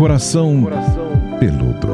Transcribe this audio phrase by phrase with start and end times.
[0.00, 0.66] Coração
[1.38, 1.88] Peludo.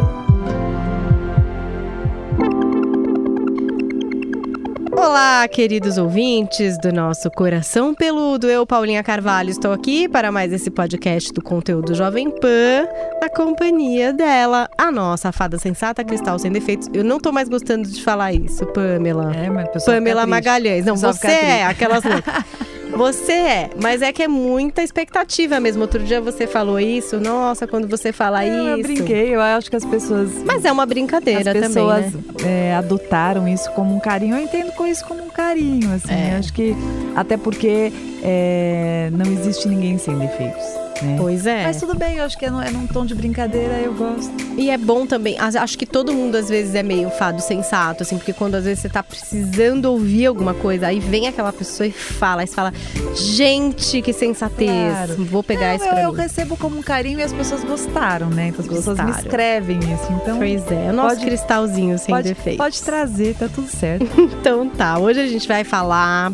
[4.92, 8.46] Olá, queridos ouvintes do nosso Coração Peludo.
[8.46, 12.86] Eu, Paulinha Carvalho, estou aqui para mais esse podcast do conteúdo Jovem Pan,
[13.20, 16.88] na companhia dela, a nossa fada sensata Cristal Sem Defeitos.
[16.94, 19.34] Eu não tô mais gostando de falar isso, Pamela.
[19.34, 20.24] É, mas a pessoa Pamela.
[20.28, 20.84] Magalhães.
[20.84, 22.44] Não, você é aquelas loucas.
[22.96, 25.82] Você é, mas é que é muita expectativa mesmo.
[25.82, 28.56] Outro dia você falou isso, nossa, quando você fala isso.
[28.56, 30.30] eu brinquei, eu acho que as pessoas.
[30.44, 32.70] Mas é uma brincadeira as pessoas também, né?
[32.70, 34.36] é, adotaram isso como um carinho.
[34.36, 36.12] Eu entendo com isso como um carinho, assim.
[36.12, 36.36] É.
[36.36, 36.74] Acho que.
[37.14, 37.92] Até porque
[38.22, 40.85] é, não existe ninguém sem defeitos.
[41.02, 41.16] Né?
[41.18, 41.64] Pois é.
[41.64, 44.32] Mas tudo bem, eu acho que é, num- é num tom de brincadeira, eu gosto.
[44.56, 48.16] E é bom também, acho que todo mundo às vezes é meio fado sensato, assim,
[48.16, 51.92] porque quando às vezes você tá precisando ouvir alguma coisa, aí vem aquela pessoa e
[51.92, 52.72] fala, aí você fala,
[53.14, 55.24] gente, que sensatez, Claro.
[55.24, 56.18] vou pegar Não, isso eu, pra eu mim.
[56.20, 58.48] recebo como um carinho e as pessoas gostaram, né?
[58.48, 59.26] Então as pessoas me Gostaram.
[59.26, 60.12] escrevem isso.
[60.22, 60.38] Então.
[60.38, 62.58] Pois é, o nosso Pode- cristalzinho sem Pode, defeito.
[62.58, 64.06] pode trazer, tá tudo certo.
[64.46, 66.32] Então tá, hoje a gente vai falar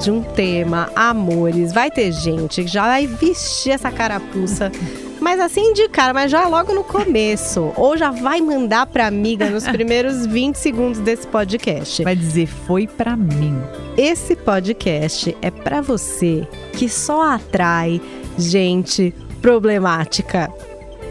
[0.00, 1.72] de um tema, amores.
[1.72, 4.70] Vai ter gente que já vai vestir essa carapuça.
[5.20, 7.72] Mas assim de cara, mas já logo no começo.
[7.76, 12.04] Ou já vai mandar pra amiga nos primeiros 20 segundos desse podcast.
[12.04, 13.60] Vai dizer, foi pra mim.
[13.96, 18.00] Esse podcast é pra você que só atrai
[18.38, 20.48] gente problemática.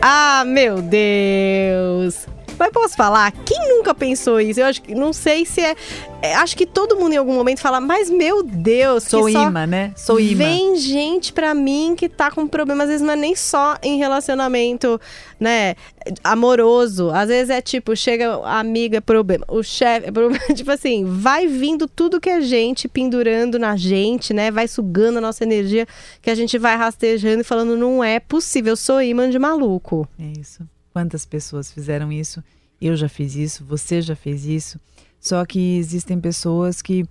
[0.02, 2.37] Ah, meu Deus!
[2.58, 3.32] Mas posso falar?
[3.46, 4.60] Quem nunca pensou isso?
[4.60, 5.76] Eu acho que não sei se é,
[6.22, 9.94] é, Acho que todo mundo em algum momento fala, mas meu Deus, Sou imã, né?
[9.96, 10.38] Sou imã.
[10.38, 13.98] Vem gente pra mim que tá com problema, às vezes não é nem só em
[13.98, 15.00] relacionamento,
[15.40, 15.76] né,
[16.24, 17.12] amoroso.
[17.12, 20.44] Às vezes é tipo, chega a amiga, é problema, o chefe, é problema.
[20.56, 25.22] tipo assim, vai vindo tudo que é gente pendurando na gente, né, vai sugando a
[25.22, 25.86] nossa energia,
[26.22, 30.08] que a gente vai rastejando e falando, não é possível, sou imã de maluco.
[30.20, 30.68] É isso.
[30.98, 32.44] Quantas pessoas fizeram isso?
[32.82, 34.80] Eu já fiz isso, você já fez isso.
[35.20, 37.06] Só que existem pessoas que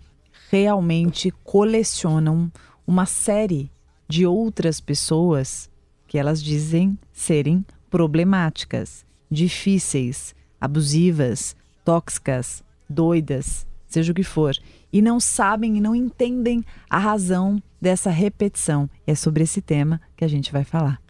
[0.50, 2.50] realmente colecionam
[2.84, 3.70] uma série
[4.08, 5.70] de outras pessoas
[6.08, 11.54] que elas dizem serem problemáticas, difíceis, abusivas,
[11.84, 14.56] tóxicas, doidas, seja o que for,
[14.92, 18.91] e não sabem e não entendem a razão dessa repetição.
[19.06, 21.06] É sobre esse tema que a gente vai falar.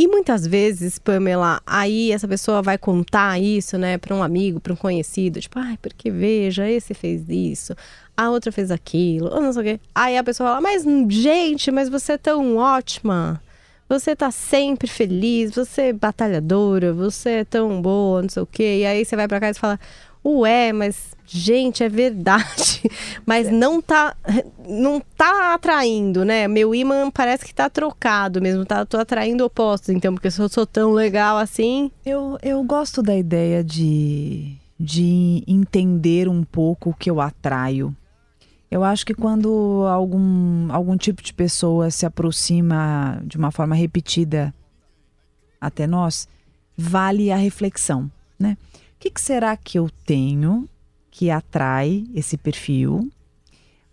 [0.00, 4.72] E muitas vezes, Pamela, aí essa pessoa vai contar isso, né, para um amigo, para
[4.72, 7.74] um conhecido, tipo, ai, porque veja, esse fez isso,
[8.16, 9.80] a outra fez aquilo, ou não sei o quê.
[9.92, 13.42] Aí a pessoa fala, mas gente, mas você é tão ótima.
[13.88, 18.80] Você tá sempre feliz, você é batalhadora, você é tão boa, não sei o quê.
[18.82, 19.80] E aí você vai pra casa e fala,
[20.28, 22.82] ué, mas gente, é verdade.
[23.26, 24.16] Mas não tá,
[24.66, 26.48] não tá atraindo, né?
[26.48, 28.86] Meu imã parece que tá trocado mesmo, tá?
[28.86, 31.90] Tô atraindo opostos, então, porque eu sou tão legal assim.
[32.06, 37.94] Eu, eu gosto da ideia de, de entender um pouco o que eu atraio.
[38.70, 44.54] Eu acho que quando algum, algum tipo de pessoa se aproxima de uma forma repetida
[45.60, 46.28] até nós,
[46.76, 48.56] vale a reflexão, né?
[48.98, 50.68] O que, que será que eu tenho
[51.08, 53.08] que atrai esse perfil?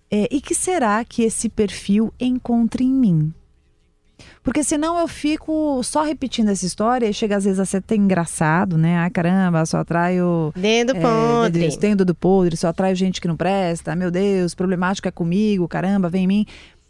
[0.09, 3.31] É, e que será que esse perfil encontra em mim?
[4.41, 7.95] Porque senão eu fico só repetindo essa história e chega às vezes a ser até
[7.95, 8.97] engraçado, né?
[8.97, 10.51] Ai, caramba, só atraio.
[10.55, 11.77] Dedo é, podre.
[11.77, 13.95] Tenho dedo podre, só atraio gente que não presta.
[13.95, 16.45] Meu Deus, problemático é comigo, caramba, vem em mim.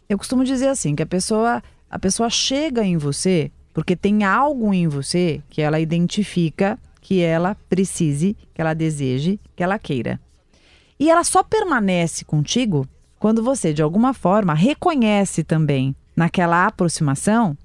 [0.08, 4.72] Eu costumo dizer assim, que a pessoa, a pessoa chega em você porque tem algo
[4.72, 10.20] em você que ela identifica que ela precise, que ela deseje, que ela queira.
[10.98, 12.84] E ela só permanece contigo
[13.16, 17.56] quando você, de alguma forma, reconhece também naquela aproximação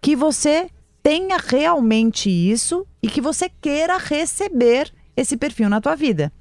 [0.00, 0.70] que você
[1.02, 6.32] tenha realmente isso e que você queira receber esse perfil na tua vida.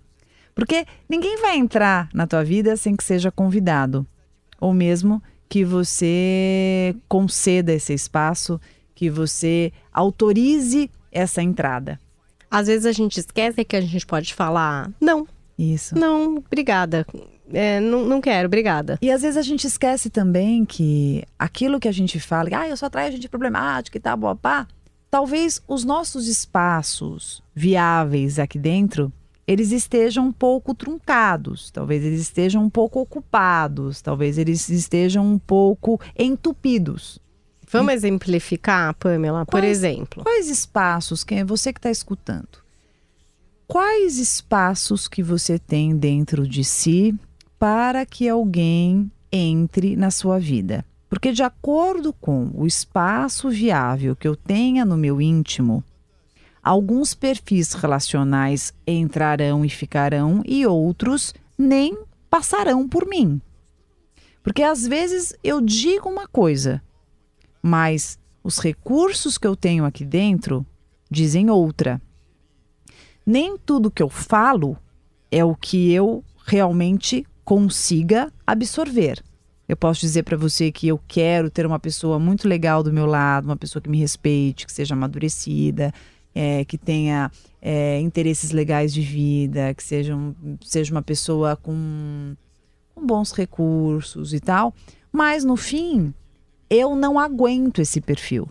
[0.55, 4.07] Porque ninguém vai entrar na tua vida sem que seja convidado,
[4.61, 8.61] ou mesmo que você conceda esse espaço,
[8.95, 11.99] que você autorize essa entrada.
[12.53, 15.27] Às vezes a gente esquece que a gente pode falar, não,
[15.57, 15.97] Isso.
[15.97, 17.03] não, obrigada.
[17.51, 18.99] É, não, não quero, obrigada.
[19.01, 22.77] E às vezes a gente esquece também que aquilo que a gente fala, ah, eu
[22.77, 24.67] só atraio gente problemática e tal, boa pá,
[25.09, 29.11] talvez os nossos espaços viáveis aqui dentro,
[29.47, 35.39] eles estejam um pouco truncados, talvez eles estejam um pouco ocupados, talvez eles estejam um
[35.39, 37.19] pouco entupidos.
[37.79, 40.23] Vamos exemplificar, Pamela, por Quais- exemplo.
[40.23, 42.47] Quais espaços, quem é você que está escutando?
[43.67, 47.15] Quais espaços que você tem dentro de si
[47.57, 50.85] para que alguém entre na sua vida?
[51.09, 55.83] Porque, de acordo com o espaço viável que eu tenha no meu íntimo,
[56.61, 61.97] alguns perfis relacionais entrarão e ficarão e outros nem
[62.29, 63.39] passarão por mim.
[64.43, 66.81] Porque às vezes eu digo uma coisa,
[67.63, 70.65] mas os recursos que eu tenho aqui dentro
[71.09, 72.01] dizem outra.
[73.25, 74.77] Nem tudo que eu falo
[75.31, 79.23] é o que eu realmente consiga absorver.
[79.67, 83.05] Eu posso dizer para você que eu quero ter uma pessoa muito legal do meu
[83.05, 85.93] lado, uma pessoa que me respeite, que seja amadurecida,
[86.35, 87.31] é, que tenha
[87.61, 92.35] é, interesses legais de vida, que seja, um, seja uma pessoa com,
[92.93, 94.73] com bons recursos e tal.
[95.11, 96.13] Mas no fim,
[96.69, 98.47] eu não aguento esse perfil.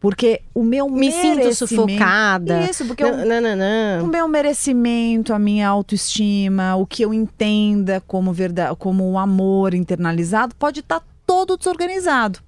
[0.00, 2.70] Porque o meu Me sinto sufocada.
[2.70, 8.00] Isso, porque não, não, não, o meu merecimento, a minha autoestima, o que eu entenda
[8.06, 12.38] como verdade, como um amor internalizado, pode estar tá todo desorganizado.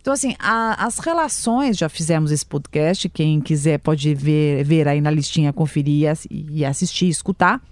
[0.00, 5.00] Então, assim, a, as relações, já fizemos esse podcast, quem quiser pode ver, ver aí
[5.00, 7.62] na listinha, conferir e assistir, escutar.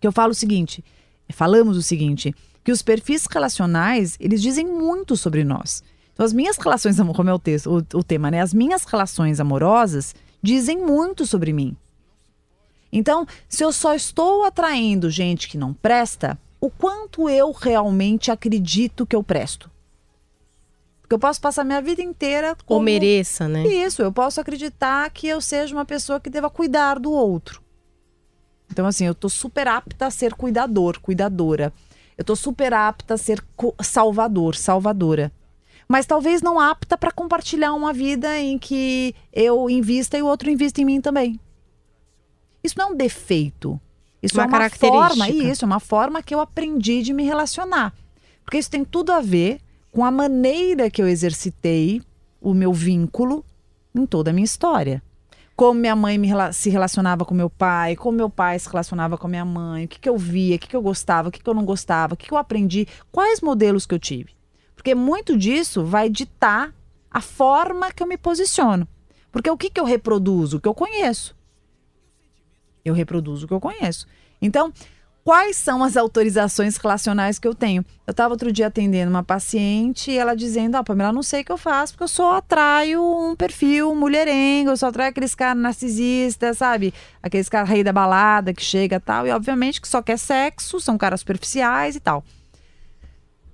[0.00, 0.84] Que eu falo o seguinte:
[1.32, 5.84] falamos o seguinte, que os perfis relacionais, eles dizem muito sobre nós.
[6.12, 8.40] Então, as minhas relações, como é o, texto, o, o tema, né?
[8.40, 11.76] As minhas relações amorosas dizem muito sobre mim.
[12.90, 19.04] Então, se eu só estou atraindo gente que não presta, o quanto eu realmente acredito
[19.04, 19.70] que eu presto?
[21.02, 22.78] Porque eu posso passar minha vida inteira como...
[22.78, 23.66] Ou mereça, né?
[23.66, 27.60] Isso, eu posso acreditar que eu seja uma pessoa que deva cuidar do outro.
[28.70, 31.72] Então, assim, eu tô super apta a ser cuidador, cuidadora.
[32.16, 33.42] Eu tô super apta a ser
[33.82, 35.32] salvador, salvadora
[35.88, 40.50] mas talvez não apta para compartilhar uma vida em que eu invista e o outro
[40.50, 41.38] invista em mim também.
[42.62, 43.80] Isso não é um defeito.
[44.22, 47.94] Isso uma é uma forma, isso é uma forma que eu aprendi de me relacionar.
[48.42, 49.60] Porque isso tem tudo a ver
[49.92, 52.02] com a maneira que eu exercitei
[52.40, 53.44] o meu vínculo
[53.94, 55.02] em toda a minha história.
[55.56, 59.28] Como minha mãe me, se relacionava com meu pai, como meu pai se relacionava com
[59.28, 61.48] minha mãe, o que, que eu via, o que, que eu gostava, o que, que
[61.48, 64.34] eu não gostava, o que, que eu aprendi, quais modelos que eu tive.
[64.74, 66.74] Porque muito disso vai ditar
[67.10, 68.88] a forma que eu me posiciono.
[69.30, 70.56] Porque o que, que eu reproduzo?
[70.56, 71.36] O que eu conheço.
[72.84, 74.06] Eu reproduzo o que eu conheço.
[74.42, 74.72] Então,
[75.24, 77.84] quais são as autorizações relacionais que eu tenho?
[78.06, 81.44] Eu estava outro dia atendendo uma paciente e ela dizendo: Ah, Pamela, não sei o
[81.44, 85.60] que eu faço, porque eu só atraio um perfil mulherengo, eu só atraio aqueles caras
[85.60, 86.92] narcisistas, sabe?
[87.22, 90.98] Aqueles caras rei da balada que chega tal, e obviamente que só quer sexo, são
[90.98, 92.22] caras superficiais e tal.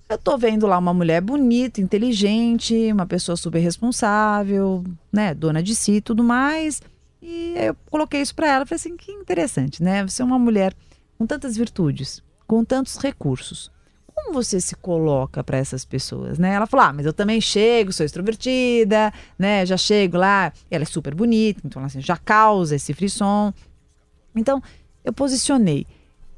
[0.08, 4.82] Eu tô vendo lá uma mulher bonita, inteligente, uma pessoa super responsável,
[5.12, 6.82] né, dona de si e tudo mais.
[7.22, 10.02] E eu coloquei isso para ela, falei assim, que interessante, né?
[10.04, 10.74] Você é uma mulher
[11.20, 13.70] com tantas virtudes, com tantos recursos.
[14.06, 16.54] Como você se coloca para essas pessoas, né?
[16.54, 19.66] Ela falou: "Ah, mas eu também chego, sou extrovertida, né?
[19.66, 23.52] Já chego lá, ela é super bonita, então assim, já causa esse frisson".
[24.34, 24.62] Então,
[25.04, 25.86] eu posicionei.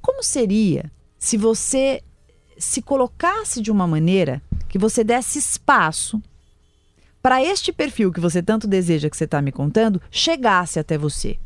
[0.01, 2.03] Como seria se você
[2.59, 6.21] se colocasse de uma maneira que você desse espaço
[7.23, 11.39] para este perfil que você tanto deseja que você está me contando chegasse até você.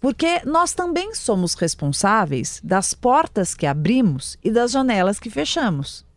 [0.00, 6.07] Porque nós também somos responsáveis das portas que abrimos e das janelas que fechamos.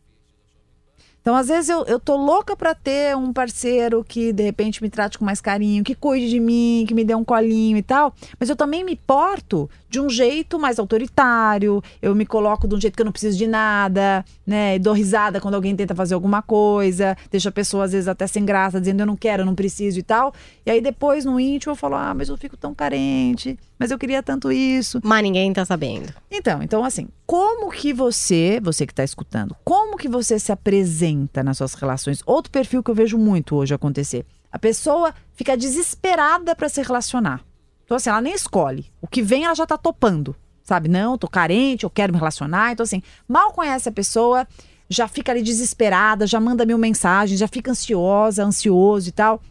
[1.22, 4.90] Então, às vezes, eu, eu tô louca para ter um parceiro que de repente me
[4.90, 8.13] trate com mais carinho, que cuide de mim, que me dê um colinho e tal.
[8.40, 12.82] Mas eu também me porto de um jeito mais autoritário, eu me coloco de um
[12.82, 14.75] jeito que eu não preciso de nada, né?
[14.75, 18.25] E dou risada quando alguém tenta fazer alguma coisa, deixa a pessoa às vezes até
[18.25, 20.34] sem graça, dizendo eu não quero, eu não preciso e tal.
[20.66, 24.00] E aí depois no íntimo eu falo: "Ah, mas eu fico tão carente, mas eu
[24.00, 25.00] queria tanto isso".
[25.04, 26.13] Mas ninguém tá sabendo.
[26.32, 31.11] Então, então assim, como que você, você que tá escutando, como que você se apresenta
[31.44, 32.22] nas suas relações?
[32.25, 34.25] Outro perfil que eu vejo muito hoje acontecer.
[34.51, 37.41] A pessoa fica desesperada para se relacionar.
[37.86, 38.86] Então, assim, ela nem escolhe.
[39.01, 40.36] O que vem, ela já tá topando.
[40.63, 40.88] Sabe?
[40.88, 42.72] Não, tô carente, eu quero me relacionar.
[42.72, 44.48] Então, assim, mal conhece a pessoa,
[44.89, 49.41] já fica ali desesperada, já manda mil mensagens, já fica ansiosa, ansioso e tal.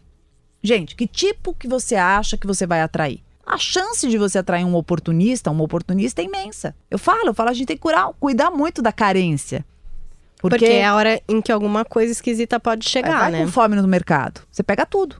[0.63, 3.23] Gente, que tipo que você acha que você vai atrair?
[3.45, 6.75] A chance de você atrair um oportunista, uma oportunista é imensa.
[6.89, 9.65] Eu falo, eu falo, a gente tem que curar, cuidar muito da carência.
[10.41, 13.41] Porque, Porque é a hora em que alguma coisa esquisita pode chegar, vai né?
[13.41, 14.41] com fome no mercado.
[14.51, 15.17] Você pega tudo.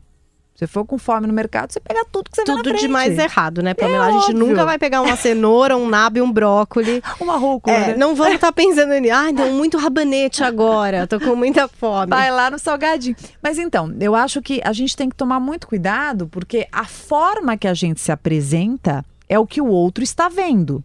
[0.62, 2.88] Você for com fome no mercado, você pega tudo que você tudo vê na de
[2.88, 4.06] mais errado, né, Pamela?
[4.06, 4.46] É a gente óbvio.
[4.46, 7.02] nunca vai pegar uma cenoura, um nabo, um brócoli.
[7.20, 7.96] Uma rúcula, é, né?
[7.98, 9.12] Não vamos estar tá pensando nisso.
[9.12, 11.08] Ai, então muito rabanete agora.
[11.08, 12.12] Tô com muita fome.
[12.12, 13.16] Vai lá no salgadinho.
[13.42, 17.58] Mas então, eu acho que a gente tem que tomar muito cuidado, porque a forma
[17.58, 20.84] que a gente se apresenta é o que o outro está vendo.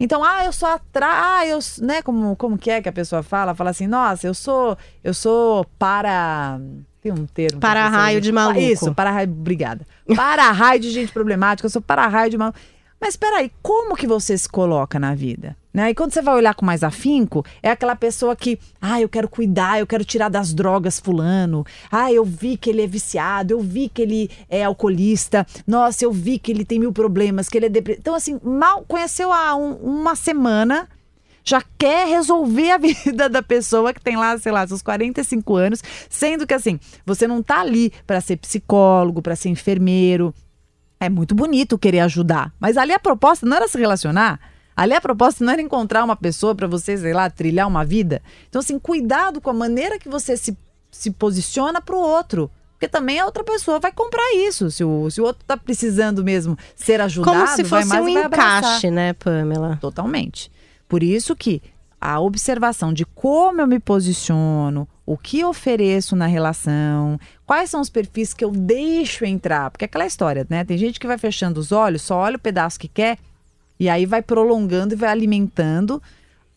[0.00, 3.22] Então, ah, eu sou atrás, ah, eu, né, como, como que é que a pessoa
[3.22, 3.54] fala?
[3.54, 6.58] Fala assim, nossa, eu sou, eu sou para
[7.02, 7.60] tem um termo.
[7.60, 8.60] Para raio de maluco.
[8.60, 9.86] Isso, para raio, obrigada.
[10.16, 12.58] Para raio de gente problemática, eu sou para raio de maluco.
[13.00, 15.56] Mas espera aí, como que você se coloca na vida?
[15.72, 15.90] Né?
[15.90, 19.28] E quando você vai olhar com mais afinco, é aquela pessoa que, ah, eu quero
[19.28, 21.64] cuidar, eu quero tirar das drogas fulano.
[21.90, 25.46] Ah, eu vi que ele é viciado, eu vi que ele é alcoolista.
[25.66, 28.00] Nossa, eu vi que ele tem mil problemas, que ele é depressivo.
[28.00, 30.88] Então, assim, mal conheceu há um, uma semana,
[31.44, 35.82] já quer resolver a vida da pessoa que tem lá, sei lá, seus 45 anos,
[36.08, 40.34] sendo que assim, você não tá ali para ser psicólogo, para ser enfermeiro,
[40.98, 44.38] é muito bonito querer ajudar, mas ali a proposta não era se relacionar.
[44.80, 48.22] Ali a proposta não era encontrar uma pessoa para você, sei lá, trilhar uma vida.
[48.48, 50.56] Então, assim, cuidado com a maneira que você se,
[50.90, 52.50] se posiciona para o outro.
[52.72, 54.70] Porque também a outra pessoa vai comprar isso.
[54.70, 58.16] Se o, se o outro está precisando mesmo ser ajudado, Como se fosse vai mais,
[58.16, 59.76] um encaixe, né, Pamela?
[59.82, 60.50] Totalmente.
[60.88, 61.60] Por isso que
[62.00, 67.90] a observação de como eu me posiciono, o que ofereço na relação, quais são os
[67.90, 69.70] perfis que eu deixo entrar.
[69.70, 70.64] Porque é aquela história, né?
[70.64, 73.18] Tem gente que vai fechando os olhos, só olha o pedaço que quer,
[73.80, 76.02] e aí vai prolongando e vai alimentando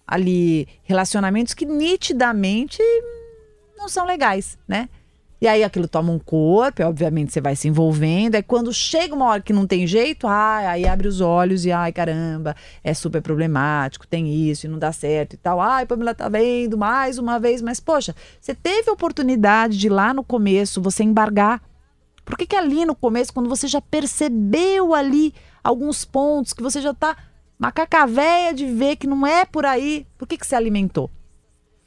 [0.06, 2.84] ali relacionamentos que nitidamente
[3.78, 4.90] não são legais, né?
[5.40, 8.36] E aí aquilo toma um corpo, obviamente você vai se envolvendo.
[8.36, 11.72] Aí quando chega uma hora que não tem jeito, ai, aí abre os olhos e
[11.72, 15.62] ai, caramba, é super problemático, tem isso e não dá certo e tal.
[15.62, 20.14] Ai, Pamela tá vendo mais uma vez, mas poxa, você teve a oportunidade de lá
[20.14, 21.62] no começo você embargar.
[22.26, 25.34] Por que, que ali no começo, quando você já percebeu ali
[25.64, 27.16] alguns pontos que você já tá
[27.58, 31.10] macaca véia de ver que não é por aí, por que, que você alimentou?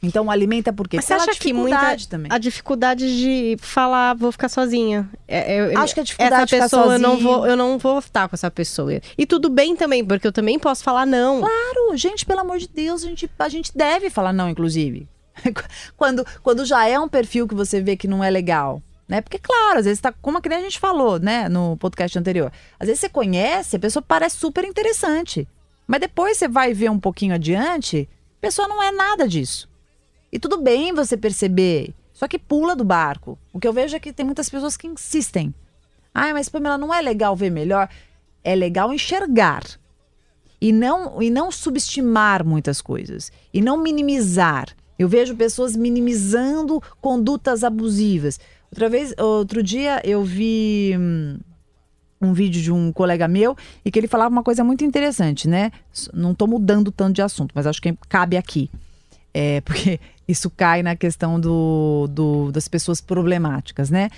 [0.02, 0.97] Então alimenta por quê?
[0.97, 2.30] Mas você acha que muita também.
[2.30, 5.09] a dificuldade de falar vou ficar sozinha?
[5.26, 7.78] É, eu, Acho que a dificuldade essa de ficar pessoa eu não vou eu não
[7.78, 9.00] vou estar com essa pessoa.
[9.16, 11.40] E tudo bem também, porque eu também posso falar não.
[11.40, 15.09] Claro, gente, pelo amor de Deus, a gente, a gente deve falar não, inclusive.
[15.97, 18.83] quando, quando já é um perfil que você vê que não é legal.
[19.08, 19.20] Né?
[19.20, 22.50] Porque, claro, às vezes tá, como que nem a gente falou, né, no podcast anterior.
[22.78, 25.46] Às vezes você conhece, a pessoa parece super interessante.
[25.86, 28.08] Mas depois você vai ver um pouquinho adiante,
[28.38, 29.68] a pessoa não é nada disso.
[30.32, 33.38] E tudo bem você perceber, só que pula do barco.
[33.52, 35.54] O que eu vejo é que tem muitas pessoas que insistem.
[36.12, 37.88] Ah, mas Pamela, não é legal ver melhor?
[38.42, 39.62] É legal enxergar.
[40.60, 43.30] E não, e não subestimar muitas coisas.
[43.52, 44.75] E não minimizar.
[44.98, 48.40] Eu vejo pessoas minimizando condutas abusivas.
[48.70, 51.38] Outra vez, outro dia eu vi hum,
[52.20, 55.70] um vídeo de um colega meu e que ele falava uma coisa muito interessante, né?
[56.12, 58.70] Não estou mudando tanto de assunto, mas acho que cabe aqui.
[59.32, 64.08] É, porque isso cai na questão do, do- das pessoas problemáticas, né?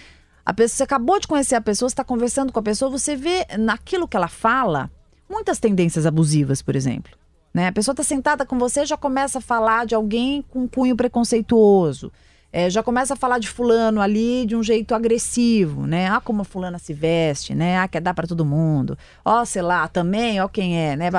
[0.44, 3.46] A pessoa, você acabou de conhecer a pessoa, está conversando com a pessoa, você vê
[3.58, 4.90] naquilo que ela fala
[5.28, 7.12] muitas tendências abusivas, por exemplo.
[7.52, 7.66] Né?
[7.66, 12.10] A pessoa está sentada com você já começa a falar de alguém com cunho preconceituoso.
[12.50, 16.08] É, já começa a falar de fulano ali de um jeito agressivo, né?
[16.08, 17.78] Ah, como a fulana se veste, né?
[17.78, 18.96] Ah, quer dar para todo mundo.
[19.24, 21.10] Ó, sei lá, também, ó quem é, né?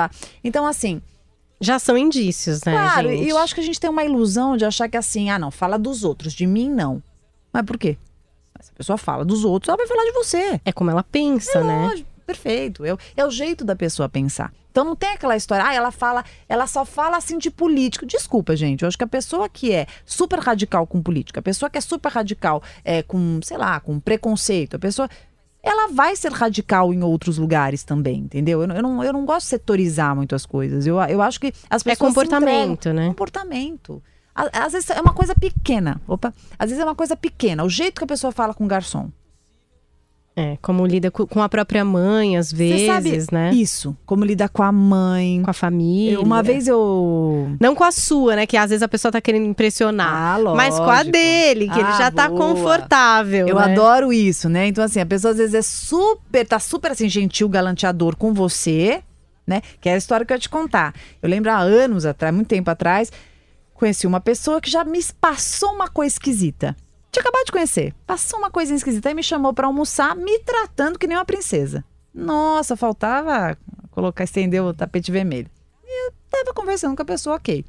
[0.42, 1.00] Então, assim,
[1.62, 3.24] Já são indícios, né, Claro, gente?
[3.24, 5.50] e eu acho que a gente tem uma ilusão de achar que assim, ah, não,
[5.50, 7.02] fala dos outros, de mim não.
[7.52, 7.98] Mas por quê?
[8.60, 10.60] Se a pessoa fala dos outros, ela vai falar de você.
[10.64, 11.88] É como ela pensa, né?
[11.88, 12.84] Lógico, perfeito.
[12.84, 14.52] É, o- é o jeito da pessoa pensar.
[14.70, 18.06] Então não tem aquela história, ah, ela fala, ela só fala assim de político.
[18.06, 18.82] Desculpa, gente.
[18.82, 21.80] Eu acho que a pessoa que é super radical com política, a pessoa que é
[21.80, 25.08] super radical é, com, sei lá, com preconceito, a pessoa.
[25.62, 28.62] Ela vai ser radical em outros lugares também, entendeu?
[28.62, 30.86] Eu, não- eu, não, eu não gosto de setorizar muito as coisas.
[30.86, 31.98] Eu, eu acho que as É pessoas.
[31.98, 33.08] se comportamento, né?
[33.08, 34.02] Comportamento.
[34.34, 36.00] Às vezes é uma coisa pequena.
[36.08, 36.32] Opa.
[36.58, 37.62] Às vezes é uma coisa pequena.
[37.62, 39.10] O jeito que a pessoa fala com o garçom.
[40.36, 43.50] É, como lida co- com a própria mãe, às vezes, sabe né?
[43.52, 43.94] Isso.
[44.06, 45.42] Como lidar com a mãe.
[45.44, 46.14] Com a família.
[46.14, 47.54] Eu- Uma vez eu.
[47.60, 48.46] Não com a sua, né?
[48.46, 50.08] Que às vezes a pessoa tá querendo impressionar.
[50.14, 50.56] Ah, lógico.
[50.56, 52.40] mas com a dele, que ele Ah, já tá boa.
[52.54, 53.48] confortável.
[53.48, 53.62] Eu né?
[53.72, 54.66] adoro isso, né?
[54.68, 59.02] Então, assim, a pessoa às vezes é super, tá super assim, gentil, galanteador com você,
[59.46, 59.60] né?
[59.80, 60.94] Que é a história que eu ia te contar.
[61.20, 63.12] Eu lembro há anos atrás, muito tempo atrás,
[63.74, 66.74] conheci uma pessoa que já me passou uma coisa esquisita.
[67.10, 67.94] Tinha acabado de conhecer.
[68.06, 71.84] Passou uma coisa esquisita e me chamou pra almoçar, me tratando que nem uma princesa.
[72.14, 73.56] Nossa, faltava
[73.90, 75.50] colocar, estender o tapete vermelho.
[75.84, 77.64] E eu tava conversando com a pessoa, ok.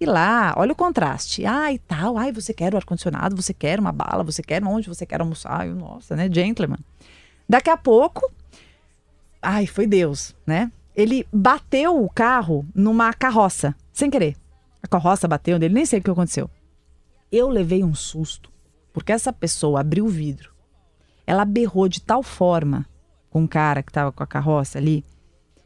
[0.00, 1.44] E lá, olha o contraste.
[1.44, 5.04] Ai, tal, ai, você quer o ar-condicionado, você quer uma bala, você quer onde você
[5.04, 5.66] quer almoçar.
[5.66, 6.28] Eu, nossa, né?
[6.32, 6.78] Gentleman.
[7.48, 8.30] Daqui a pouco,
[9.42, 10.70] ai, foi Deus, né?
[10.94, 14.36] Ele bateu o carro numa carroça, sem querer.
[14.82, 16.50] A carroça bateu nele, nem sei o que aconteceu.
[17.30, 18.50] Eu levei um susto,
[18.98, 20.52] porque essa pessoa abriu o vidro.
[21.26, 22.86] Ela berrou de tal forma
[23.30, 25.04] com o cara que tava com a carroça ali,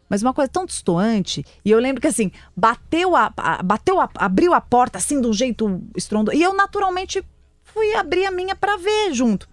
[0.08, 1.44] Mas uma coisa tão distoante.
[1.64, 3.32] E eu lembro que assim, bateu a.
[3.36, 6.36] a- bateu a, abriu a porta assim de um jeito estrondoso.
[6.36, 7.24] E eu naturalmente
[7.62, 9.48] fui abrir a minha pra ver junto.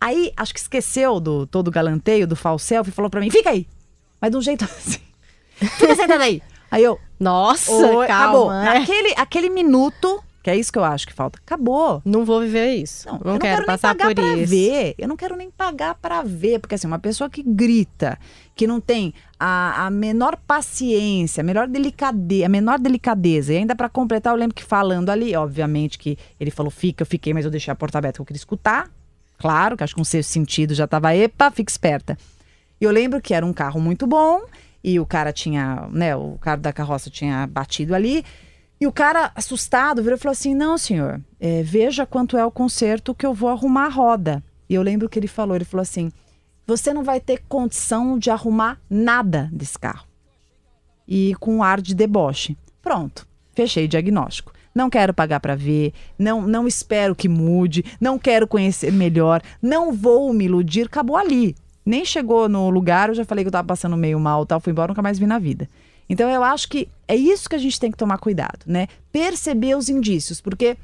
[0.00, 3.30] Aí, acho que esqueceu do todo o galanteio, do falso selfie, e falou pra mim:
[3.30, 3.66] fica aí.
[4.20, 5.00] Mas de um jeito assim.
[5.56, 6.40] Fica sentada aí.
[6.70, 7.00] Aí eu.
[7.18, 8.48] Nossa, Oi, acabou.
[8.48, 8.66] calma.
[8.68, 8.78] é.
[8.82, 11.38] Aquele, aquele minuto, que é isso que eu acho que falta.
[11.42, 12.02] Acabou.
[12.04, 13.08] Não vou viver isso.
[13.08, 14.50] Não, Não, quero, quero, passar nem pagar por isso.
[14.50, 14.94] ver.
[14.98, 16.58] Eu não quero nem pagar pra ver.
[16.58, 18.18] Porque assim, uma pessoa que grita,
[18.54, 23.54] que não tem a, a menor paciência, a menor delicadeza, a menor delicadeza.
[23.54, 27.06] E ainda pra completar, eu lembro que falando ali, obviamente que ele falou fica, eu
[27.06, 28.90] fiquei, mas eu deixei a porta aberta que eu queria escutar.
[29.38, 32.18] Claro, que acho que um sexto sentido já tava, epa, fica esperta.
[32.78, 34.42] E eu lembro que era um carro muito bom
[34.82, 38.22] e o cara tinha, né, o cara da carroça tinha batido ali.
[38.84, 42.50] E o cara, assustado, virou e falou assim: Não, senhor, é, veja quanto é o
[42.50, 44.44] conserto que eu vou arrumar a roda.
[44.68, 46.12] E eu lembro que ele falou: Ele falou assim,
[46.66, 50.06] você não vai ter condição de arrumar nada desse carro.
[51.08, 52.58] E com um ar de deboche.
[52.82, 54.52] Pronto, fechei o diagnóstico.
[54.74, 59.94] Não quero pagar para ver, não, não espero que mude, não quero conhecer melhor, não
[59.94, 61.56] vou me iludir, acabou ali.
[61.86, 64.72] Nem chegou no lugar, eu já falei que eu tava passando meio mal, tal, fui
[64.72, 65.70] embora, nunca mais vi na vida.
[66.08, 68.88] Então eu acho que é isso que a gente tem que tomar cuidado, né?
[69.10, 70.76] Perceber os indícios, porque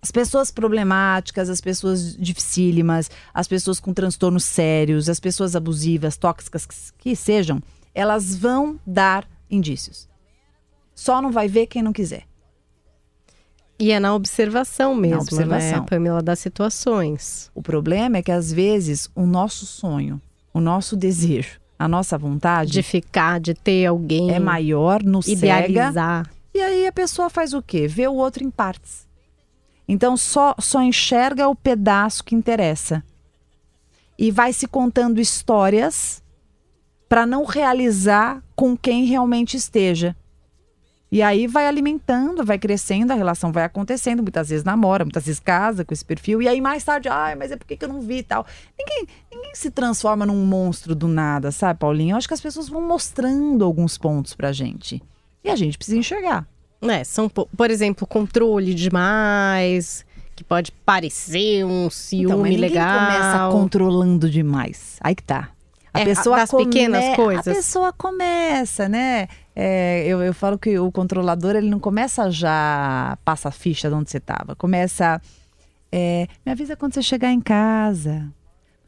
[0.00, 6.66] as pessoas problemáticas, as pessoas dificílimas, as pessoas com transtornos sérios, as pessoas abusivas, tóxicas
[6.98, 7.60] que- sejam,
[7.94, 10.08] elas vão dar indícios.
[10.94, 12.24] Só não vai ver quem não quiser.
[13.78, 15.80] E é na observação mesmo, observação.
[15.80, 17.50] né, Pamela, das situações.
[17.54, 20.20] O problema é que às vezes o nosso sonho,
[20.52, 24.30] o nosso desejo, a nossa vontade De ficar, de ter alguém.
[24.32, 25.68] é maior, nos cega.
[25.68, 26.30] Idealizar.
[26.54, 27.86] E aí a pessoa faz o quê?
[27.86, 29.06] Vê o outro em partes.
[29.86, 33.02] Então só, só enxerga o pedaço que interessa.
[34.18, 36.22] E vai se contando histórias
[37.08, 40.16] para não realizar com quem realmente esteja.
[41.14, 44.20] E aí vai alimentando, vai crescendo, a relação vai acontecendo.
[44.20, 46.42] Muitas vezes namora, muitas vezes casa com esse perfil.
[46.42, 48.44] E aí mais tarde, ai, mas é por que eu não vi e tal.
[48.76, 52.14] Ninguém, ninguém se transforma num monstro do nada, sabe, Paulinho?
[52.14, 55.00] Eu acho que as pessoas vão mostrando alguns pontos pra gente.
[55.44, 56.46] E a gente precisa enxergar.
[56.82, 62.98] né, são, po- por exemplo, controle demais, que pode parecer um ciúme Então, mas legal.
[63.06, 64.96] começa controlando demais.
[65.00, 65.50] Aí que tá.
[65.94, 67.48] A É, pessoa das pequenas come- coisas.
[67.48, 69.28] A pessoa começa, né?
[69.54, 73.94] É, eu, eu falo que o controlador, ele não começa já passa a ficha de
[73.94, 74.56] onde você tava.
[74.56, 75.22] Começa,
[75.92, 78.26] é, me avisa quando você chegar em casa.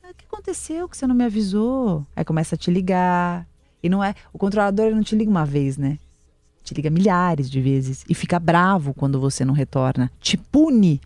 [0.02, 2.04] Ah, O que aconteceu que você não me avisou?
[2.16, 3.46] Aí começa a te ligar.
[3.82, 5.98] E não é, o controlador ele não te liga uma vez, né?
[6.64, 10.10] Te liga milhares de vezes e fica bravo quando você não retorna.
[10.20, 11.00] Te pune.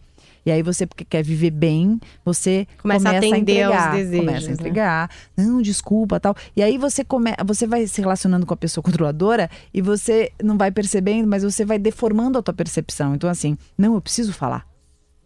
[0.44, 3.94] E aí você, porque quer viver bem, você Começa a começa, atender aos entregar.
[3.96, 4.54] desejos, Começa a né?
[4.54, 5.10] entregar.
[5.36, 6.34] Não, desculpa, tal.
[6.56, 10.56] E aí você come, você vai se relacionando com a pessoa controladora e você não
[10.56, 13.14] vai percebendo, mas você vai deformando a tua percepção.
[13.14, 14.66] Então assim, não, eu preciso falar.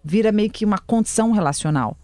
[0.03, 1.97] Vira meio que uma condição relacional.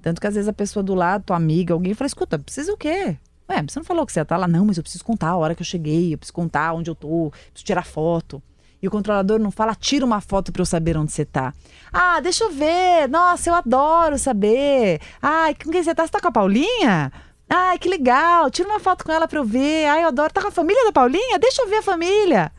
[0.00, 2.76] Tanto que às vezes a pessoa do lado, tua amiga, alguém fala, escuta, precisa o
[2.76, 3.16] quê?
[3.50, 4.46] Ué, você não falou que você ia estar lá?
[4.46, 6.94] Não, mas eu preciso contar a hora que eu cheguei, eu preciso contar onde eu
[6.94, 8.42] tô, preciso tirar foto.
[8.80, 11.52] E o controlador não fala, tira uma foto pra eu saber onde você tá.
[11.92, 13.08] Ah, deixa eu ver.
[13.08, 15.00] Nossa, eu adoro saber.
[15.20, 16.06] Ai, com quem você tá?
[16.06, 17.12] Você tá com a Paulinha?
[17.50, 18.50] Ai, que legal.
[18.50, 19.86] Tira uma foto com ela pra eu ver.
[19.86, 20.32] Ai, eu adoro.
[20.32, 21.38] Tá com a família da Paulinha?
[21.38, 22.52] Deixa eu ver a família.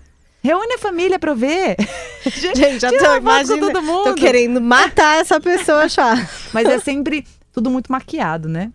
[0.44, 1.76] Reúne a família pra eu ver.
[2.26, 3.68] Gente, já tô imaginando.
[3.68, 4.04] todo mundo.
[4.06, 6.16] Tô querendo matar essa pessoa já.
[6.54, 8.72] Mas é sempre tudo muito maquiado, né?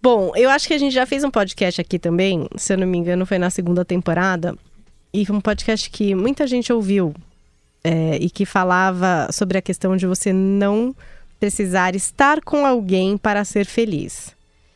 [0.00, 2.86] Bom, eu acho que a gente já fez um podcast aqui também, se eu não
[2.86, 4.54] me engano, foi na segunda temporada.
[5.14, 7.14] E um podcast que muita gente ouviu
[7.84, 10.94] é, e que falava sobre a questão de você não
[11.38, 14.34] precisar estar com alguém para ser feliz.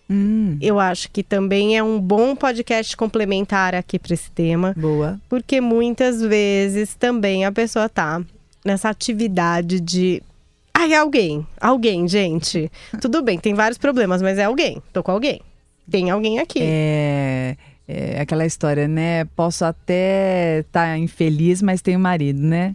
[0.09, 5.21] Hum, Eu acho que também é um bom podcast complementar aqui para esse tema, boa.
[5.29, 8.23] porque muitas vezes também a pessoa tá
[8.65, 10.23] nessa atividade de.
[10.73, 11.47] Ai, alguém.
[11.61, 12.71] Alguém, gente.
[13.03, 14.81] Tudo bem, tem vários problemas, mas é alguém.
[14.93, 15.41] Tô com alguém.
[15.91, 16.61] Tem alguém aqui.
[16.63, 17.57] É,
[17.89, 19.25] é aquela história, né?
[19.35, 22.75] Posso até estar infeliz, mas tenho marido, né?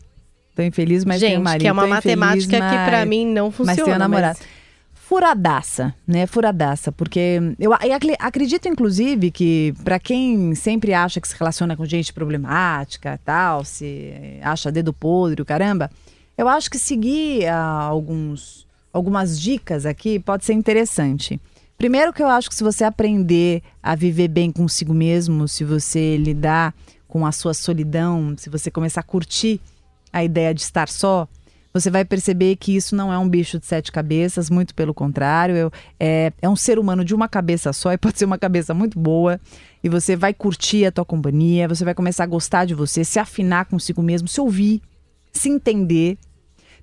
[0.56, 1.62] Tô infeliz, mas gente, tenho marido.
[1.62, 3.76] que é uma Tô infeliz, matemática que mas- pra mim não funciona.
[3.78, 4.40] mas tenho namorado.
[4.94, 6.26] Furadaça, né?
[6.26, 11.76] Furadaça, porque eu, eu acre- acredito, inclusive, que pra quem sempre acha que se relaciona
[11.76, 15.92] com gente problemática, tal, se acha dedo podre, o caramba,
[16.38, 21.40] eu acho que seguir ah, alguns, algumas dicas aqui pode ser interessante.
[21.78, 26.16] Primeiro que eu acho que se você aprender a viver bem consigo mesmo, se você
[26.18, 26.74] lidar
[27.08, 29.60] com a sua solidão, se você começar a curtir
[30.12, 31.28] a ideia de estar só,
[31.74, 35.56] você vai perceber que isso não é um bicho de sete cabeças, muito pelo contrário,
[35.56, 38.74] eu- é, é um ser humano de uma cabeça só e pode ser uma cabeça
[38.74, 39.40] muito boa.
[39.84, 43.20] E você vai curtir a tua companhia, você vai começar a gostar de você, se
[43.20, 44.82] afinar consigo mesmo, se ouvir,
[45.32, 46.18] se entender,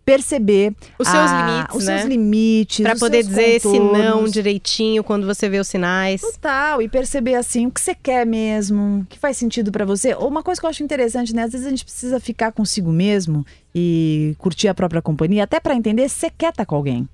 [0.05, 1.99] perceber Os seus a- limites, os né?
[1.99, 4.33] seus limites, os poder dizer esse não contornos.
[4.33, 6.21] direitinho quando você vê os sinais.
[6.21, 10.15] Total, e perceber assim o que você quer mesmo, o que faz sentido pra você.
[10.15, 11.45] Ou uma coisa que eu acho interessante, né?
[11.45, 15.75] Às vezes a gente precisa ficar consigo mesmo e curtir a própria companhia, até pra
[15.75, 17.09] entender se você quer estar com alguém.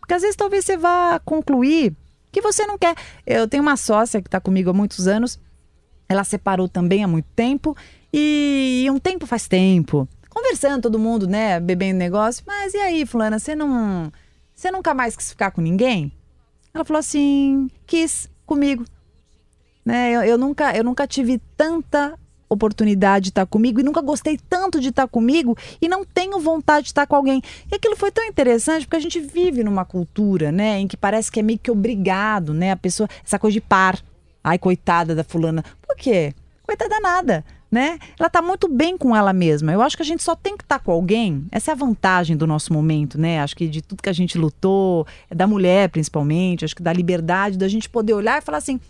[0.00, 1.92] Porque às vezes talvez você vá concluir
[2.32, 2.94] que você não quer.
[3.26, 5.38] Eu tenho uma sócia que tá comigo há muitos anos,
[6.08, 7.76] ela separou também há muito tempo,
[8.12, 10.08] e um tempo faz tempo.
[10.36, 12.44] Conversando, todo mundo, né, bebendo negócio.
[12.46, 14.12] Mas e aí, fulana, você não.
[14.54, 16.12] Você nunca mais quis ficar com ninguém?
[16.74, 18.84] Ela falou assim: quis comigo.
[19.82, 20.10] Né?
[20.10, 22.18] Eu, eu nunca, eu nunca tive tanta
[22.50, 26.84] oportunidade de estar comigo e nunca gostei tanto de estar comigo e não tenho vontade
[26.84, 27.40] de estar com alguém.
[27.72, 31.32] E aquilo foi tão interessante porque a gente vive numa cultura, né, em que parece
[31.32, 33.98] que é meio que obrigado, né, a pessoa, essa coisa de par.
[34.44, 35.64] Ai, coitada da fulana.
[35.80, 36.34] Por quê?
[36.62, 37.98] Coitada nada, né?
[38.18, 39.72] Ela tá muito bem com ela mesma.
[39.72, 41.44] Eu acho que a gente só tem que estar com alguém.
[41.50, 43.40] Essa é a vantagem do nosso momento, né?
[43.40, 46.92] Acho que de tudo que a gente lutou, é da mulher principalmente, acho que da
[46.92, 48.80] liberdade da gente poder olhar e falar assim: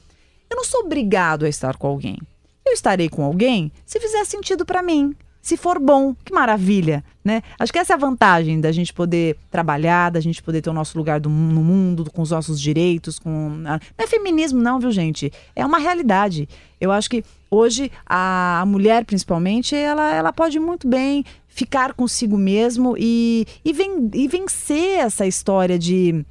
[0.51, 2.19] eu não sou obrigado a estar com alguém.
[2.65, 6.15] Eu estarei com alguém se fizer sentido pra mim, se for bom.
[6.25, 7.43] Que maravilha, né?
[7.59, 10.73] Acho que essa é a vantagem da gente poder trabalhar, da gente poder ter o
[10.73, 14.91] nosso lugar do- no mundo, com os nossos direitos, com não é feminismo não, viu,
[14.91, 15.33] gente?
[15.55, 16.49] É uma realidade.
[16.81, 22.95] Eu acho que hoje a, mulher, principalmente, ela, ela pode muito bem ficar consigo mesmo
[22.99, 26.25] e, e, ven- e vencer essa história de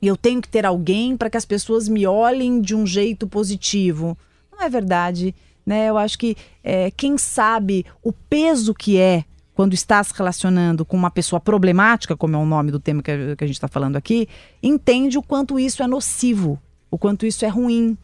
[0.00, 4.16] eu tenho que ter alguém para que as pessoas me olhem de um jeito positivo.
[4.50, 5.34] Não é verdade,
[5.66, 5.88] né?
[5.90, 10.96] Eu acho que é, quem sabe o peso que é quando está se relacionando com
[10.96, 14.26] uma pessoa problemática, como é o nome do tema que a gente está falando aqui,
[14.62, 16.58] entende o quanto isso é nocivo,
[16.90, 17.98] o quanto isso é ruim.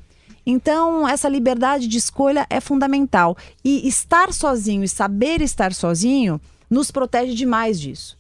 [0.47, 3.37] Então, essa liberdade de escolha é fundamental.
[3.65, 8.17] E estar sozinho e saber estar sozinho nos protege demais disso.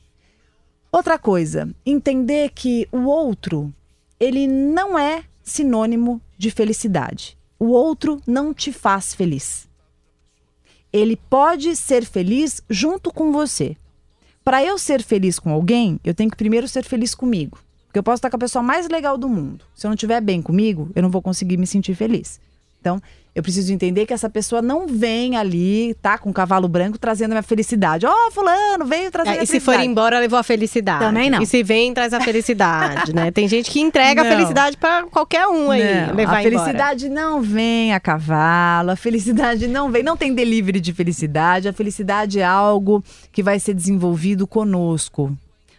[0.90, 3.72] Outra coisa, entender que o outro,
[4.18, 7.38] ele não é sinônimo de felicidade.
[7.58, 9.68] O outro não te faz feliz.
[10.92, 13.76] Ele pode ser feliz junto com você.
[14.42, 17.58] Para eu ser feliz com alguém, eu tenho que primeiro ser feliz comigo.
[17.96, 19.64] Porque eu posso estar com a pessoa mais legal do mundo.
[19.74, 22.38] Se eu não estiver bem comigo, eu não vou conseguir me sentir feliz.
[22.78, 23.00] Então,
[23.34, 27.32] eu preciso entender que essa pessoa não vem ali, tá, com um cavalo branco trazendo
[27.32, 28.04] a minha felicidade.
[28.04, 31.06] Ó, fulano, veio trazer É, minha e se for embora, levou a felicidade.
[31.06, 31.40] Também não.
[31.40, 33.30] E se vem, traz a felicidade, né?
[33.30, 34.30] Tem gente que entrega Não.
[34.30, 38.96] a felicidade pra qualquer um aí Não, levar a felicidade não vem a cavalo, a
[38.96, 43.72] felicidade não vem, não tem delivery de felicidade, a felicidade é algo que vai ser
[43.72, 45.34] desenvolvido conosco.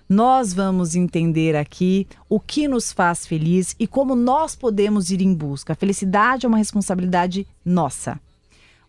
[0.09, 5.33] Nós vamos entender aqui o que nos faz feliz e como nós podemos ir em
[5.33, 5.73] busca.
[5.73, 8.17] A felicidade é uma responsabilidade nossa.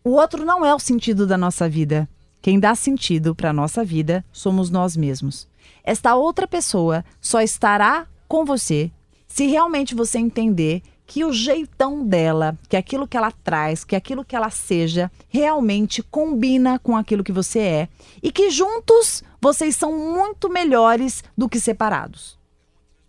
[0.05, 2.09] O outro não é o sentido da nossa vida.
[2.41, 5.49] Quem dá sentido para a nossa vida somos nós mesmos.
[5.83, 8.89] Esta outra pessoa só estará com você
[9.27, 14.25] se realmente você entender que o jeitão dela, que aquilo que ela traz, que aquilo
[14.25, 17.89] que ela seja, realmente combina com aquilo que você é
[18.23, 22.39] e que juntos vocês são muito melhores do que separados.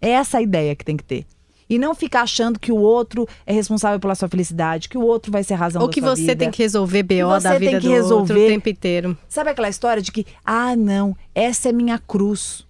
[0.01, 1.25] É essa a ideia que tem que ter.
[1.69, 5.31] E não ficar achando que o outro é responsável pela sua felicidade, que o outro
[5.31, 6.37] vai ser a razão Ou que você vida.
[6.37, 8.45] tem que resolver BO da vida do outro resolver.
[8.45, 9.17] o tempo inteiro.
[9.27, 12.67] Sabe aquela história de que, ah, não, essa é minha cruz.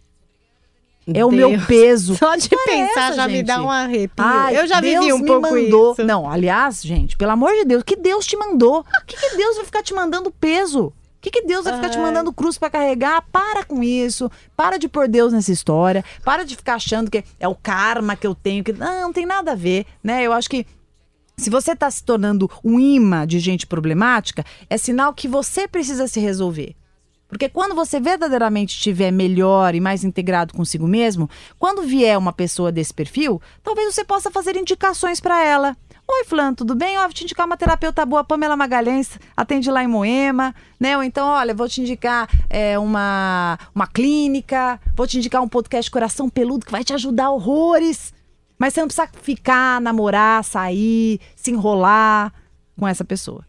[1.13, 1.65] É o meu Deus.
[1.65, 2.15] peso.
[2.19, 3.45] Só de História é pensar já me gente?
[3.47, 4.13] dá um arrepio.
[4.23, 5.93] Ai, eu já Deus vivi um me pouco mandou.
[5.93, 6.03] isso.
[6.03, 8.83] Não, aliás, gente, pelo amor de Deus, que Deus te mandou?
[9.07, 10.91] Que, que Deus vai ficar te mandando peso?
[11.19, 13.21] O que, que Deus vai ficar te mandando cruz pra carregar?
[13.29, 14.31] Para com isso.
[14.55, 16.03] Para de pôr Deus nessa história.
[16.23, 18.63] Para de ficar achando que é o karma que eu tenho.
[18.63, 18.71] Que...
[18.71, 20.23] Não, não tem nada a ver, né?
[20.23, 20.65] Eu acho que
[21.35, 26.07] se você está se tornando um imã de gente problemática, é sinal que você precisa
[26.07, 26.73] se resolver.
[27.27, 31.29] Porque quando você verdadeiramente estiver melhor e mais integrado consigo mesmo,
[31.59, 35.77] quando vier uma pessoa desse perfil, talvez você possa fazer indicações para ela.
[36.11, 36.97] Oi, Fulano, tudo bem?
[36.97, 40.97] Ó, vou te indicar uma terapeuta boa, Pamela Magalhães, atende lá em Moema, né?
[40.97, 45.89] Ou então, olha, vou te indicar é, uma, uma clínica, vou te indicar um podcast
[45.91, 48.11] Coração Peludo que vai te ajudar horrores.
[48.57, 52.33] Mas você não precisa ficar, namorar, sair, se enrolar
[52.75, 53.45] com essa pessoa.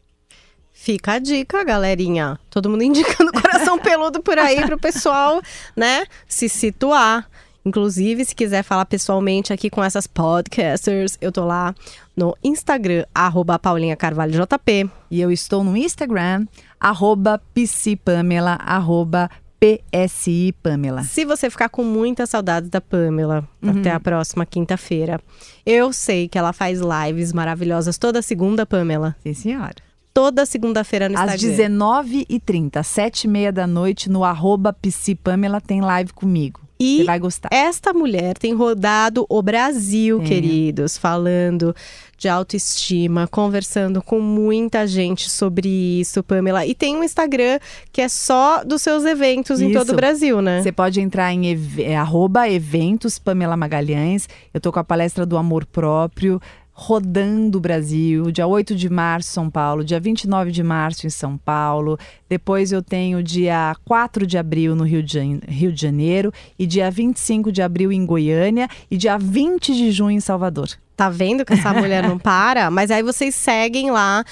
[0.70, 2.38] Fica a dica, galerinha.
[2.50, 5.40] Todo mundo indicando coração peludo por aí pro pessoal,
[5.74, 7.26] né, se situar.
[7.64, 11.74] Inclusive, se quiser falar pessoalmente aqui com essas podcasters, eu tô lá
[12.20, 14.90] no Instagram, arroba Paulinha Carvalho JP.
[15.10, 16.46] E eu estou no Instagram,
[16.78, 21.02] arroba psipamela, arroba PSI Pamela.
[21.02, 25.18] Se você ficar com muita saudade da Pamela até a próxima quinta-feira,
[25.64, 29.16] eu sei que ela faz lives maravilhosas toda segunda, Pamela.
[29.22, 29.76] Sim, senhora.
[30.12, 31.78] Toda segunda-feira no Às Instagram.
[31.78, 34.76] 19h30, 7h30 da noite, no arroba
[35.22, 36.60] Pamela tem live comigo.
[36.80, 37.50] E Você vai gostar.
[37.52, 40.26] esta mulher tem rodado o Brasil, Tem.
[40.28, 41.76] queridos, falando
[42.16, 45.68] de autoestima, conversando com muita gente sobre
[46.00, 46.66] isso, Pamela.
[46.66, 47.58] E tem um Instagram
[47.90, 49.78] que é só dos seus eventos em Isso.
[49.78, 50.62] todo o Brasil, né?
[50.62, 54.28] Você pode entrar em ev é, arroba eventos Pamela Magalhães.
[54.52, 56.38] Eu tô com a palestra do amor próprio,
[56.82, 61.36] rodando o Brasil, dia 8 de março, São Paulo, dia 29 de março em São
[61.36, 61.98] Paulo.
[62.26, 66.66] Depois eu tenho dia 4 de abril no Rio de, Jan- Rio de Janeiro e
[66.66, 70.70] dia 25 de abril em Goiânia e dia 20 de junho em Salvador.
[70.96, 72.70] Tá vendo que essa mulher não para?
[72.70, 74.24] Mas aí vocês seguem lá.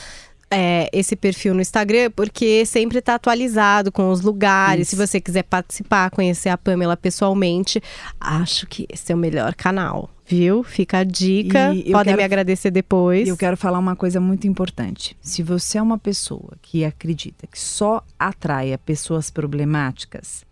[0.50, 4.88] É, esse perfil no Instagram, porque sempre tá atualizado com os lugares.
[4.88, 4.96] Isso.
[4.96, 7.82] Se você quiser participar, conhecer a Pamela pessoalmente,
[8.18, 10.62] acho que esse é o melhor canal, viu?
[10.62, 11.74] Fica a dica.
[11.74, 13.26] E Podem quero- me agradecer depois.
[13.28, 15.16] E eu quero falar uma coisa muito importante.
[15.20, 20.44] Se você é uma pessoa que acredita que só atraia pessoas problemáticas,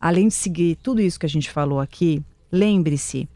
[0.00, 3.28] além de seguir tudo isso que a gente falou aqui, lembre-se,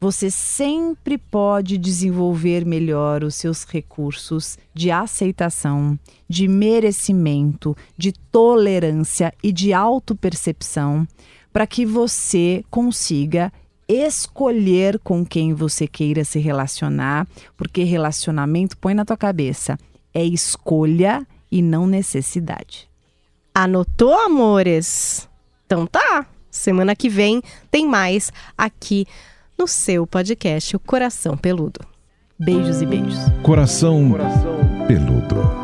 [0.00, 9.52] você sempre pode desenvolver melhor os seus recursos de aceitação, de merecimento, de tolerância e
[9.52, 11.06] de autopercepção
[11.52, 13.52] para que você consiga
[13.86, 19.76] escolher com quem você queira se relacionar, porque relacionamento põe na tua cabeça
[20.14, 22.88] é escolha e não necessidade.
[23.54, 25.28] Anotou, amores?
[25.66, 26.26] Então tá.
[26.50, 29.06] Semana que vem tem mais aqui
[29.60, 31.80] no seu podcast, O Coração Peludo.
[32.38, 33.18] Beijos e beijos.
[33.42, 34.10] Coração
[34.88, 35.59] peludo.